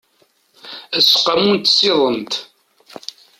[0.97, 2.33] aseqqamu n tsiḍent